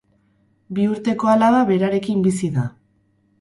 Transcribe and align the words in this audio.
Bi 0.77 0.87
urteko 0.93 1.29
alaba 1.33 1.59
berarekin 1.69 2.25
bizi 2.29 2.51
da. 2.57 2.65